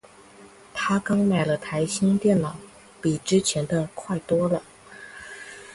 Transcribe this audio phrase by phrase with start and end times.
[0.73, 2.55] 她刚买了台新电脑，
[2.99, 4.63] 比之前的快多了。